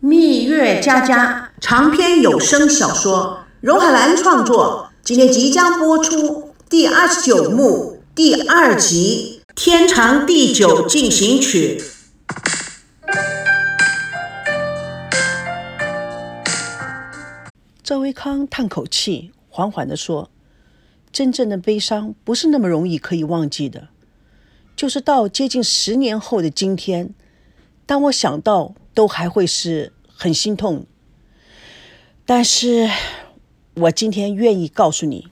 [0.00, 11.80] 蜜月佳佳长篇有声小说，荣海兰创作，今天即将播出第二十九幕第二集《天长地久进行曲》。
[17.82, 20.30] 赵维康叹口气，缓缓地说
[21.10, 23.88] ：“真正的悲伤不是那么容易可以忘记的，
[24.76, 27.12] 就是到接近十年后的今天，
[27.84, 30.84] 当我想到，都还会是很心痛。
[32.26, 32.90] 但是，
[33.74, 35.28] 我今天愿意告诉你，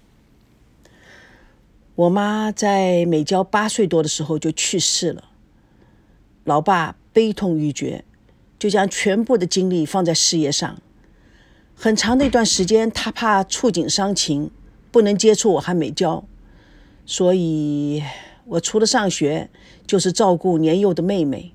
[1.97, 5.25] 我妈在美娇八岁多的时候就去世了，
[6.45, 8.05] 老爸悲痛欲绝，
[8.57, 10.81] 就将全部的精力放在事业上。”
[11.75, 14.53] 很长的一段时间，他怕触景伤情，
[14.93, 16.25] 不能接触我和美娇，
[17.05, 18.01] 所以
[18.45, 19.51] 我除了上学，
[19.89, 21.53] 就是照顾年幼的妹妹。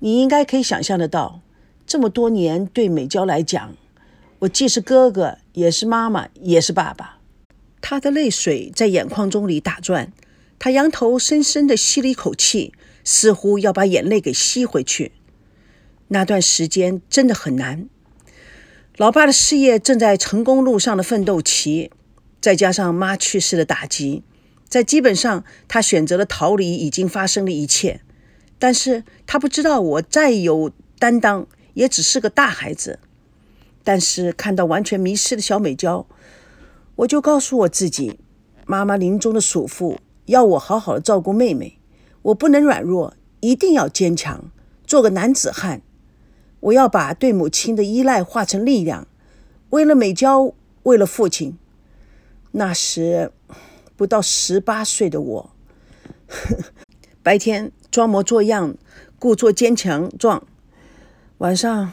[0.00, 1.40] 你应该可以想象得到，
[1.86, 3.74] 这么多年对美娇来讲，
[4.40, 7.18] 我既是哥哥，也是妈妈，也是爸爸。
[7.82, 10.12] 他的泪水在眼眶中里打转，
[10.58, 12.72] 他仰头深深地吸了一口气，
[13.04, 15.12] 似乎要把眼泪给吸回去。
[16.08, 17.88] 那段时间真的很难。
[18.96, 21.90] 老爸的事业正在成功路上的奋斗期，
[22.40, 24.22] 再加上妈去世的打击，
[24.68, 28.00] 在基本上他选择了逃离已经发生的一切。
[28.60, 33.00] 但是他不知道，我再有担当，也只是个大孩子。
[33.82, 36.06] 但是看到完全迷失的小美娇，
[36.96, 38.20] 我就告诉我自己，
[38.66, 41.78] 妈妈临终的嘱咐要我好好的照顾妹妹，
[42.22, 44.52] 我不能软弱，一定要坚强，
[44.86, 45.80] 做个男子汉。
[46.60, 49.08] 我要把对母亲的依赖化成力量，
[49.70, 51.56] 为了美娇，为了父亲。
[52.52, 53.32] 那时
[53.96, 55.50] 不到十八岁的我，
[57.22, 58.76] 白天装模作样，
[59.18, 60.46] 故作坚强状，
[61.38, 61.92] 晚上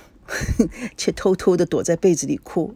[0.95, 2.75] 却偷偷的躲在被子里哭。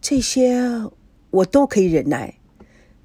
[0.00, 0.88] 这些
[1.30, 2.38] 我都可以忍耐，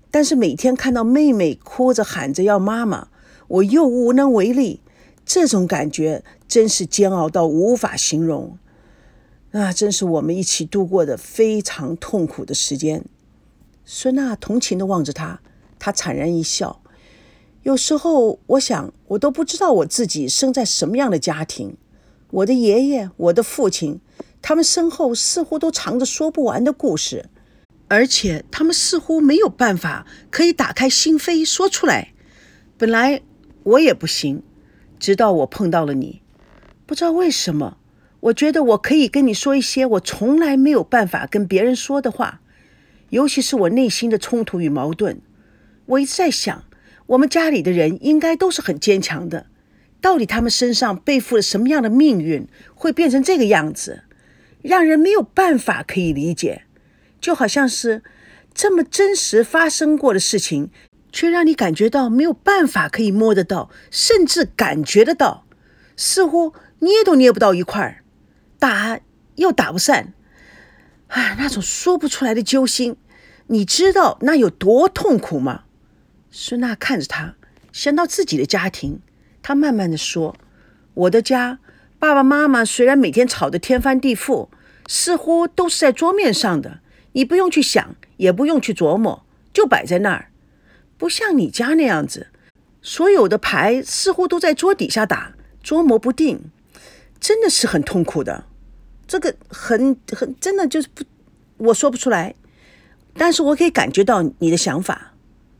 [0.10, 3.10] 但是每天看到妹妹哭着喊着要妈妈，
[3.48, 4.82] 我又无能为力。
[5.26, 8.58] 这种感觉真是煎熬到无法形容，
[9.52, 13.06] 那真是我们一起度过的非常痛苦的时间。
[13.86, 15.42] 孙娜同情的望着他，
[15.78, 16.82] 他惨然一笑。
[17.70, 21.78] 有时候我想，我都不知道我自己生在什么样的家庭。
[22.32, 24.00] 我的爷爷，我的父亲，
[24.42, 27.30] 他们身后似乎都藏着说不完的故事，
[27.88, 32.14] 而且他们似乎没有办法可以打开心扉说出来。
[32.76, 33.22] 本来
[33.62, 34.42] 我也不行。
[34.98, 36.24] 直到我碰到了你，
[36.88, 37.78] 不知道为什么，
[38.22, 42.42] 我觉得我可以跟你说一些我从来没有办法跟别人说的话，
[43.12, 45.22] 尤其是我内心的冲突与矛盾。
[45.86, 46.64] 我一直在想，
[47.10, 49.48] 我们家里的人应该都是很坚强的，
[50.00, 54.04] 到底他们身上背负了什么样的命运，会变成这个样子，
[54.62, 56.64] 让人没有办法可以理解，
[57.20, 58.04] 就好像是
[58.54, 60.72] 这么真实发生过的事情。
[61.12, 65.44] 却让你感觉到没有办法可以摸得到，甚至感觉得到，
[65.98, 68.04] 似乎捏都捏不到一块儿，
[68.60, 69.00] 打
[69.34, 70.14] 又打不散，
[71.08, 72.96] 啊，那种说不出来的揪心，
[73.48, 75.64] 你知道那有多痛苦吗？
[76.32, 77.36] 孙娜看着他，
[77.72, 79.00] 想到自己的家庭，
[79.42, 80.36] 他慢慢的说
[80.94, 81.60] ：“我的家，
[81.98, 84.50] 爸爸妈妈虽然每天吵得天翻地覆，
[84.88, 86.80] 似乎都是在桌面上的，
[87.14, 90.32] 你不用去想，也不用去琢磨，就摆在那儿。”
[90.98, 92.28] 不像你家那样子，
[92.82, 96.52] 所有的牌似乎都在桌底下打，捉摸不定，
[97.20, 98.44] 真的是很痛苦的。
[99.08, 101.04] 这个很很真的就是不，
[101.58, 102.36] 我说不出来，
[103.14, 105.14] 但是我可以感觉到你的想法。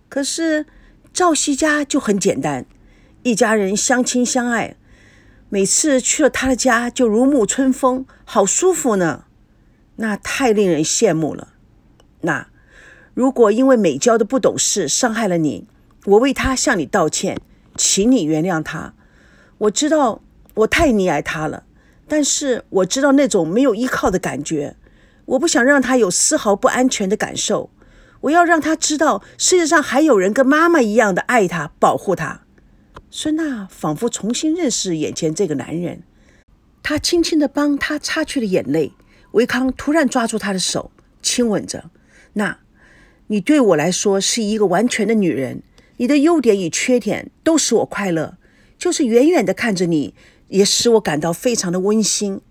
[0.10, 0.66] 可是
[1.14, 2.66] 赵熙家就很简单，
[3.24, 4.76] 一家人相亲相爱，
[5.48, 9.24] 每次去了他的家就如沐春风，好舒服呢。
[9.96, 11.54] 那太令人羡慕了。
[12.22, 12.48] 那。
[13.16, 15.68] 如果因为美娇的不懂事伤害了你，
[16.06, 17.38] 我为她向你道歉，
[17.76, 18.94] 请你原谅她。
[19.58, 20.22] 我知道
[20.54, 21.66] 我太溺爱她了，
[22.08, 24.78] 但是我知道那种没有依靠的感觉，
[25.26, 27.70] 我不想让她有丝毫不安全的感受。
[28.22, 32.42] 我要让他知道世界上还有人跟妈妈一样的爱他、保护他。
[33.10, 36.04] 孙娜仿佛重新认识眼前这个男人，
[36.84, 38.94] 她轻轻地帮他擦去了眼泪。
[39.32, 41.90] 维康突然抓住她的手，亲吻着
[42.34, 42.60] 那。
[43.28, 45.62] 你对我来说是一个完全的女人，
[45.98, 48.38] 你的优点与缺点都使我快乐，
[48.76, 50.16] 就是远远的看着你，
[50.48, 52.42] 也使我感到非常的温馨。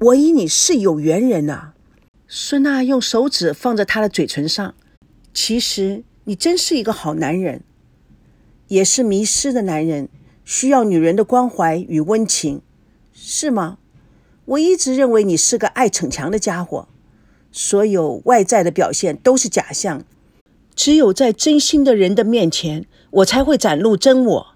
[0.00, 1.72] 我与你是有缘人呐。
[2.26, 4.74] 孙娜用手指放在他的嘴唇上，
[5.40, 7.62] 其实你真是一个好男人，
[8.66, 10.08] 也是迷失的男人，
[10.44, 12.60] 需要女人的关怀与温情，
[13.14, 13.78] 是吗？
[14.46, 16.88] 我一直认为你是个爱逞强的家伙，
[17.52, 20.04] 所有外在的表现都是假象。
[20.74, 24.46] 只有在真心的人的面前，我才会展露真我，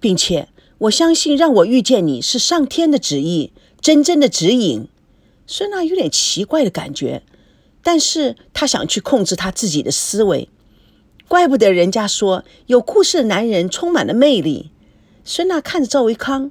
[0.00, 0.48] 并且
[0.78, 4.88] 我相信让我遇见你是上天的旨意，真正的指引。
[5.46, 7.22] 虽然有点奇怪的感觉，
[7.84, 10.48] 但是她想去控制她自己的思维。
[11.28, 14.72] 怪不得人家说有故事的男人充满了魅力。
[15.24, 16.50] 孙娜看着赵维康。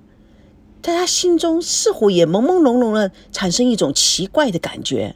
[0.82, 5.16] 在他心中似乎也朦朦胧胧的产生一种奇怪的感觉。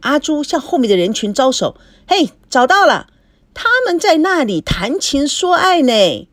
[0.00, 3.06] 阿朱向后面的人群招手：“嘿，找到了，
[3.54, 6.28] 他们在那里谈情说爱呢。”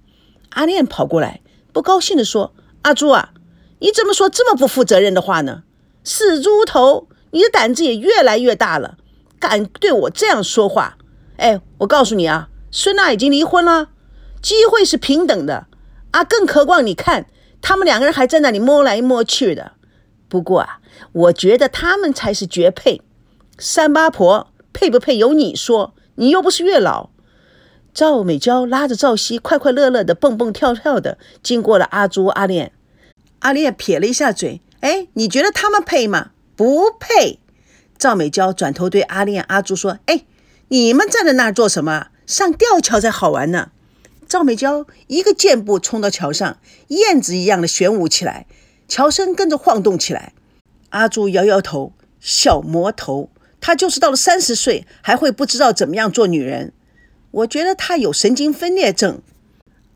[0.50, 1.40] 阿练跑过来，
[1.72, 2.54] 不高兴地说
[2.84, 3.32] ：“阿朱啊，
[3.80, 5.64] 你怎么说这么不负责任的话呢？
[6.04, 8.98] 死猪头，你的胆子也越来越大了，
[9.40, 10.98] 敢对我这样说话？
[11.38, 13.90] 哎，我告诉你啊，孙娜已经离婚了，
[14.42, 15.68] 机会是平等的
[16.12, 17.28] 啊，更何况你看。”
[17.62, 19.74] 他们两个人还在那里摸来摸去的。
[20.30, 20.80] 不过啊，
[21.12, 23.02] 我觉得他们才是绝配。
[23.58, 27.10] 三八婆配不配由你说，你又不是月老。
[27.94, 32.72] 赵美娇拉着赵熙，快快乐乐的蹦蹦跳跳的经过了阿朱、阿炼。
[33.40, 36.32] 阿炼撇了一下嘴：“哎，你觉得他们配吗？
[36.60, 37.40] 不配。”
[37.98, 40.26] 赵美娇转头对阿炼、阿朱说：“哎，
[40.68, 42.08] 你们站在那儿做什么？
[42.28, 43.72] 上吊桥才好玩呢。”
[44.28, 46.58] 赵美娇一个箭步冲到桥上，
[46.90, 48.46] 燕子一样的旋舞起来，
[48.90, 50.34] 桥身跟着晃动起来。
[50.90, 53.30] 阿朱摇摇头：“小魔头，
[53.62, 56.74] 他就是到了三十岁还会不知道怎么样做女人。
[57.32, 59.22] 我觉得他有神经分裂症。”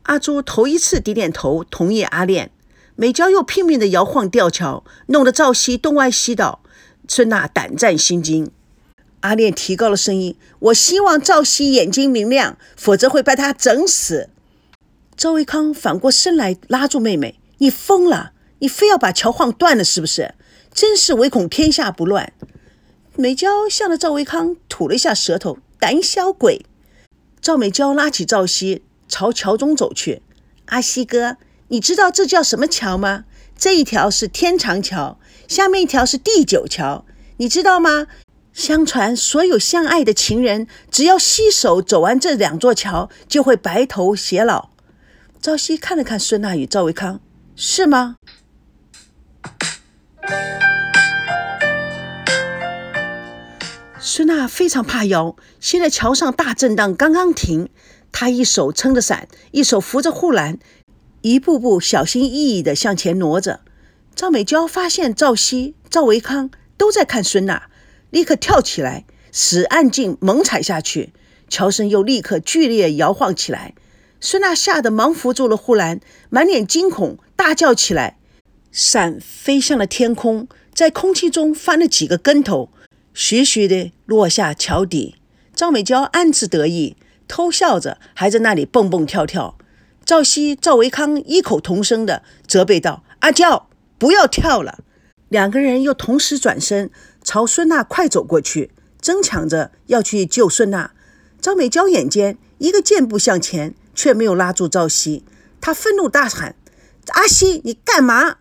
[0.04, 2.50] 阿朱头一次点点头，同意阿炼。
[2.96, 6.60] 美娇又拼命的摇晃吊桥，弄得赵熙东歪西倒，
[7.08, 8.52] 孙娜胆战心惊。
[9.20, 14.28] 阿炼提高了声音：“我希望赵熙眼睛明亮，否则会把他整死。”
[15.16, 18.32] 赵维康反过身来拉住妹妹：“你疯了？
[18.60, 20.34] 你非要把桥晃断了是不是？
[20.72, 22.32] 真是唯恐天下不乱。”
[23.16, 26.64] 美娇向着赵维康吐了一下舌头：“胆小鬼！”
[27.40, 30.22] 赵美娇拉起赵熙朝桥中走去
[30.66, 31.36] ：“阿西哥，
[31.74, 33.24] 你知道这叫什么桥吗？
[33.58, 35.18] 这一条是天长桥，
[35.48, 37.04] 下面一条是地久桥，
[37.38, 38.06] 你知道吗？”
[38.54, 44.70] 相传，所有相爱的情人，只要携手走完这两座桥，就会白头偕老。
[45.42, 47.20] 朝夕看了看孙娜与赵维康，
[47.56, 48.14] 是吗？
[53.98, 57.68] 孙娜非常怕摇，现在桥上大震荡刚刚停，
[58.12, 60.60] 她一手撑着伞，一手扶着护栏，
[61.24, 63.60] 一步步小心翼翼地向前挪着。
[64.14, 67.70] 赵美娇发现赵熙、赵维康都在看孙娜。
[68.10, 71.14] 立刻跳起来，使暗劲猛踩下去，
[71.48, 73.74] 桥身又立刻剧烈摇晃起来。
[74.20, 75.98] 孙娜吓得忙扶住了护栏，
[76.28, 78.18] 满脸惊恐，大叫起来。
[78.70, 82.68] 伞飞向了天空，在空气中翻了几个跟头，
[83.14, 85.14] 徐徐地落下桥底。
[85.54, 89.56] 赵美娇暗自得意，偷笑着，还在那里蹦蹦跳跳。
[90.04, 93.68] 赵熙、赵维康异口同声地责备道：“阿娇，
[93.98, 94.80] 不要跳了！”
[95.30, 96.90] 两个人又同时转身。
[97.22, 98.70] 朝孙娜快走过去，
[99.00, 100.92] 争抢着要去救孙娜。
[101.40, 105.24] 张美娇眼尖，一个箭步向前，却没有拉住赵熙。
[105.60, 106.54] 她愤怒大喊
[107.14, 108.36] ：“阿西，你干嘛？”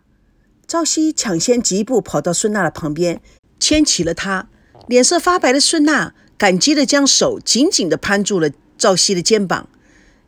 [0.68, 3.22] 赵熙抢先疾步跑到孙娜的旁边，
[3.58, 4.50] 牵起了她。
[4.88, 9.70] 脸色发白的孙娜感激地将手紧紧地攀住了赵熙的肩膀。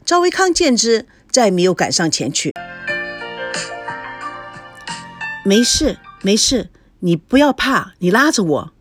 [0.06, 2.54] 赵维康见之，再没有赶上前去。
[5.44, 6.70] 没事，没事。
[7.00, 8.74] 你不要怕，你拉着我。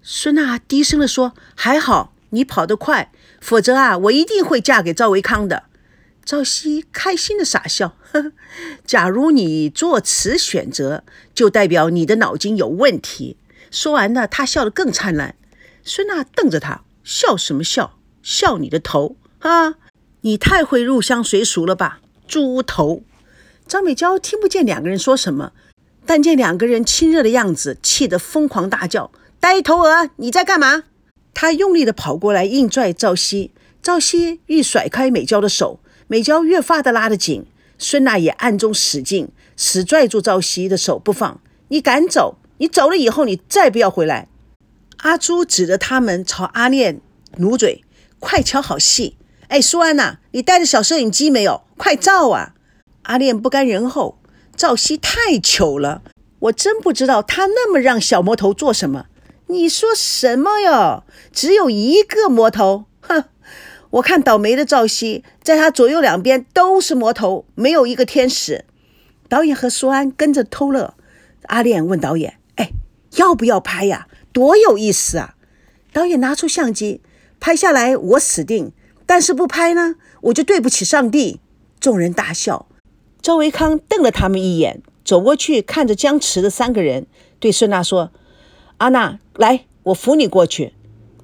[0.00, 3.12] 孙娜低声地说：“还好你跑得快，
[3.42, 5.64] 否则啊，我一定会嫁给赵维康的。”
[6.24, 8.32] 赵熙开心的傻笑：“呵呵，
[8.86, 13.36] 假如你做此选择，就代表你的脑筋有问题。”
[13.70, 15.34] 说完呢，他笑得更灿烂。
[15.84, 17.98] 孙娜瞪着他：“笑什么笑？
[18.22, 19.74] 笑你的头啊！
[20.22, 23.02] 你太会入乡随俗了吧，猪头！”
[23.66, 25.52] 张美娇听不见两个人说什么。
[26.06, 30.84] 但见两个人亲热的样子，气得疯狂大叫：“呆头鹅，你在干嘛？”
[31.34, 33.50] 他用力地跑过来，硬拽赵熙。
[33.82, 37.44] 赵熙欲甩开美娇的手，美娇越发的拉得紧。
[37.78, 41.40] 孙娜也暗中使劲，死拽住赵熙的手不放。
[41.68, 42.38] 你敢走？
[42.56, 44.28] 你走了以后，你再不要回来。
[44.96, 47.00] 阿朱指着他们朝阿念
[47.36, 47.84] 努嘴
[48.18, 49.16] ：“快瞧好戏！
[49.48, 51.62] 哎，苏安呐，你带着小摄影机没有？
[51.76, 52.54] 快照啊！”
[53.04, 54.18] 阿念不甘人后。
[54.54, 56.02] 赵熙太糗了，
[56.40, 59.06] 我真不知道他那么让小魔头做什么。
[59.46, 61.04] 你说什么哟？
[61.32, 62.86] 只有一个魔头？
[63.00, 63.24] 哼！
[63.90, 68.64] 我看倒霉的赵熙，在他左右两边都是魔头，没有一个天使。
[69.28, 70.94] 导演和苏安跟着偷乐。
[71.44, 72.72] 阿炼问导演：“哎，
[73.12, 74.08] 要不要拍呀？
[74.32, 75.36] 多有意思啊！
[75.92, 77.00] 导演拿出相机，
[77.38, 78.72] 拍下来我死定，
[79.08, 81.40] 但是不拍呢，我就对不起上帝。
[81.80, 82.66] 众人大笑。
[83.22, 87.06] 赵维康瞪了他们一眼，走过去看着僵持的三个人，
[87.40, 88.10] 对孙娜说
[88.76, 90.74] ：“阿娜，来，我扶你过去。”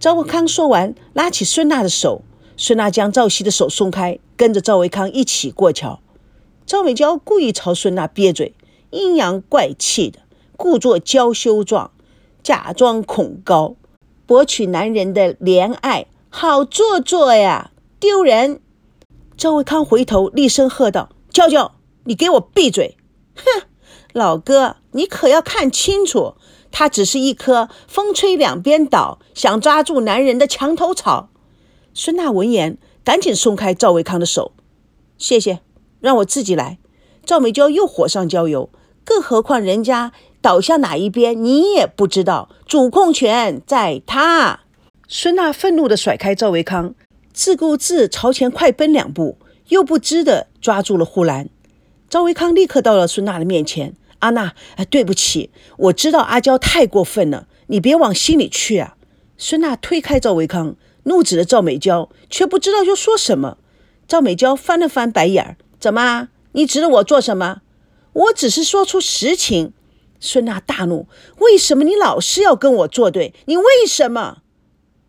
[0.00, 2.22] 赵维康说完，拉起孙娜的手，
[2.56, 6.00] 孙娜将赵熙的手松开，跟着赵维康一起过桥。
[6.64, 8.54] 赵美娇故意朝孙娜憋嘴，
[8.88, 10.20] 阴阳怪气的，
[10.56, 11.90] 故作娇羞状，
[12.42, 13.76] 假装恐高，
[14.24, 17.70] 博取男人的怜爱，好做作呀，
[18.04, 18.60] 丢人！
[19.34, 22.98] 赵维康回头厉声喝道：“娇娇！”你给我闭嘴！
[23.34, 23.62] 哼，
[24.12, 26.34] 老哥，你可要看清楚，
[26.70, 31.30] 他只是一棵风吹两边倒、想抓住男人的墙头草。
[31.94, 34.52] 孙娜闻言，赶紧松开赵维康的手，
[35.16, 35.60] 谢谢，
[36.00, 36.76] 让我自己来。
[37.24, 38.68] 赵美娇又火上浇油，
[39.02, 44.60] 更何况人家倒向哪一边，你也不知道，主控权在他。
[45.08, 46.94] 孙娜愤怒地甩开赵维康，
[47.34, 49.36] 自顾自朝前快奔两步，
[49.66, 51.48] 又不知地抓住了护栏。
[52.08, 54.54] 赵维康立刻到了孙娜的面前：“阿娜，
[54.88, 58.96] 对不起，我知道阿娇太过分了，你别往心里去啊。”
[59.36, 63.58] 孙娜推开赵维康，怒指着赵美娇，却不知道要说什么。
[64.06, 66.28] 赵美娇翻了翻白眼儿：“怎么？
[66.52, 67.62] 你指着我做什么？
[68.12, 69.72] 我只是说出实情。”
[70.20, 71.08] 孙娜大怒
[71.40, 73.34] ：“为什么你老是要跟我作对？
[73.46, 74.42] 你为什么？”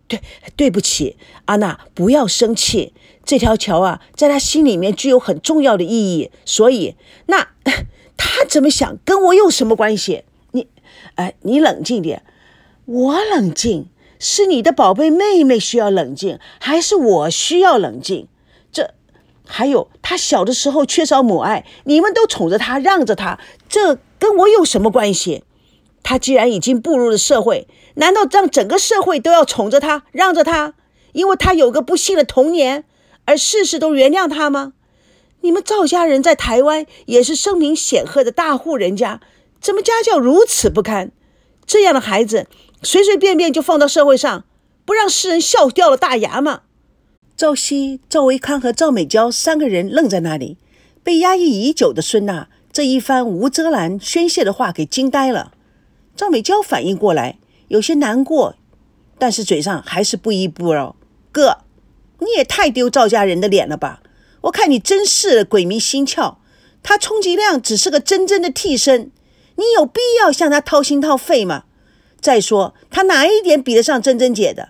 [0.08, 0.22] 对，
[0.56, 2.94] 对不起，阿娜，不要生气。
[3.26, 6.96] 这条桥啊，在他心里面具有很重要的意义，所以
[7.26, 7.48] 那
[8.16, 10.24] 他怎么想跟我有什么关系？
[10.52, 10.68] 你，
[11.16, 12.22] 哎，你冷静点。
[12.86, 13.88] 我冷静，
[14.20, 18.28] 是你的宝贝妹妹需要冷静，还是我需要冷静？
[18.72, 18.94] 这
[19.48, 25.44] 还有，他小的时候缺少母爱，你们都宠着他，让着他，这跟我有什么关系？
[26.08, 30.76] 他既然已经步入了社会，难道让整个社会都要宠着他，让着他？
[31.14, 32.84] 因为他有个不幸的童年？
[33.26, 34.74] 而事事都原谅他吗？
[35.42, 39.20] 你们赵家人在台湾也是声名显赫的大户人家，
[39.60, 41.12] 怎么家教如此不堪？
[41.66, 42.46] 这样的孩子
[42.84, 44.46] 随随便便就放到社会上，
[44.86, 46.62] 不让世人笑掉了大牙吗？
[47.36, 50.60] 赵熙、赵维康和赵美娇三个人愣在那里，
[51.02, 55.54] 被压抑已久的孙娜这一番无遮拦宣泄的话给惊呆了。
[56.16, 58.56] 赵美娇反应过来，有些难过，
[59.18, 60.96] 但是嘴上还是不依不饶
[61.32, 61.60] ：“哥。”
[62.20, 64.02] 你也太丢赵家人的脸了吧！
[64.44, 66.38] 我看你真是鬼迷心窍。
[66.82, 69.12] 他充其量只是个真真的替身，
[69.58, 71.66] 你有必要向他掏心掏肺吗？
[72.22, 74.70] 再说他哪一点比得上真真姐的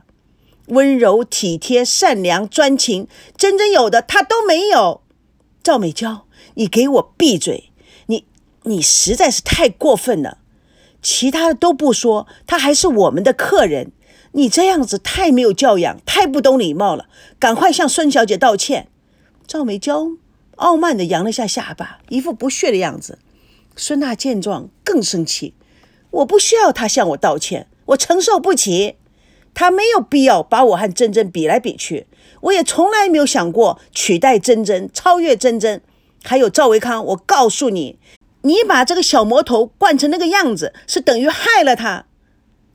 [0.69, 3.07] 温柔体贴、善良专情？
[3.37, 5.01] 真真有的他都没有。
[5.61, 6.25] 赵美娇，
[6.55, 7.71] 你给我闭嘴！
[8.07, 8.25] 你
[8.63, 10.39] 你实在是太过分了。
[11.05, 13.91] 其他的都不说，他还是我们的客人。
[14.31, 17.05] 你这样子太没有教养，太不懂礼貌了，
[17.38, 18.88] 赶快向孙小姐道歉。
[19.45, 20.07] 赵美娇
[20.55, 23.19] 傲慢地扬了下下巴，一副不屑的样子。
[23.75, 25.53] 孙娜见状更生气，
[26.09, 28.95] 我不需要她向我道歉，我承受不起。
[29.53, 32.07] 她没有必要把我和珍珍比来比去，
[32.41, 35.83] 我也从来没有想过取代珍珍，超越珍珍。
[36.24, 38.00] 还有赵维康，我告诉你，
[38.45, 42.05] 你把这个小魔头惯成那个样子，是等于害了他。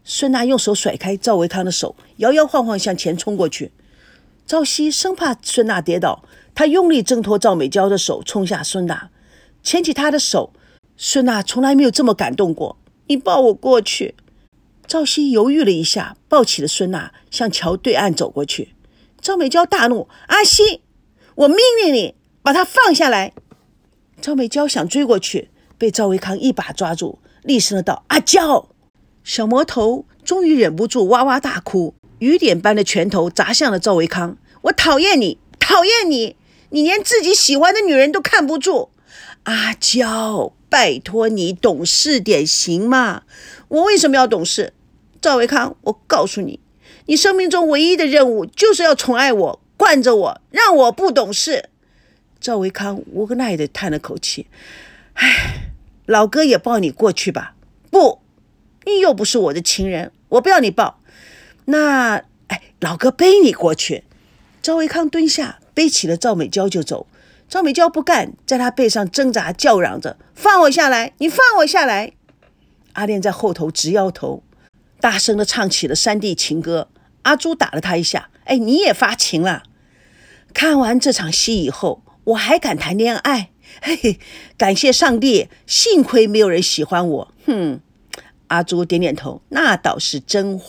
[0.02, 3.70] 孙娜用手甩开赵维康的手，摇摇晃晃向前冲过去。
[4.44, 6.24] 赵熙生怕孙娜跌倒，
[6.56, 9.10] 他用力挣脱赵美娇的手，冲下孙娜，
[9.62, 10.52] 牵起她的手。
[10.96, 12.76] 孙娜从来没有这么感动过。
[13.06, 14.16] 你抱我过去。
[14.88, 18.74] 赵熙犹豫了一下，抱起了孙娜，向桥对岸走过去。
[19.20, 20.82] 赵美娇大怒：“阿西，
[21.36, 23.32] 我命令你把他放下来！”
[24.20, 25.48] 赵美娇想追过去，
[25.80, 28.68] 被赵维康一把抓住，厉声的道：“阿娇！”
[29.24, 34.36] 小魔头终于忍不住哇哇大哭，雨点般的拳头砸向了赵维康。
[34.64, 36.36] 我讨厌你，讨厌你！
[36.68, 38.90] 你连自己喜欢的女人都看不住。
[39.44, 43.22] 阿娇，拜托你懂事点行吗？
[43.68, 44.74] 我为什么要懂事？
[45.22, 46.60] 赵维康，我告诉你，
[47.06, 51.70] 你生命中唯一的任务就是要宠爱我，惯着我，让我不懂事。
[52.38, 54.46] 赵维康无奈地叹了口气
[55.14, 55.69] ：“唉，
[56.10, 57.54] 老哥也抱你过去吧。”
[57.90, 58.20] 不。
[58.86, 61.00] 你又不是我的情人，我不要你抱。
[61.66, 64.04] 那，哎，老哥背你过去。
[64.62, 67.06] 赵维康蹲下，背起了赵美娇就走。
[67.48, 71.12] 赵美娇不干，在他背上挣扎叫嚷着：“放我下来！
[71.18, 72.12] 你放我下来！”
[72.94, 74.42] 阿莲在后头直摇头，
[74.98, 76.88] 大声的唱起了山地情歌。
[77.22, 79.64] 阿朱打了他一下：“哎，你也发情了？
[80.54, 83.50] 看完这场戏以后，我还敢谈恋爱？
[83.82, 84.18] 嘿嘿，
[84.56, 87.34] 感谢上帝，幸亏没有人喜欢我。
[87.46, 87.80] 哼。”
[88.48, 90.66] 阿朱点点头，那倒是真话。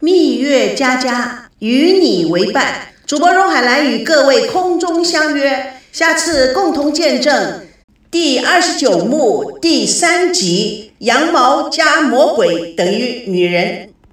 [0.00, 7.66] 蜜月佳佳与你为伴，主播荣海兰与各位空中相约，下次共同见证
[8.10, 13.89] 第二十九幕第三集：羊毛加魔鬼等于女人。